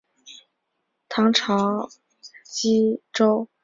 [1.09, 1.87] 唐朝
[2.47, 3.47] 羁縻州。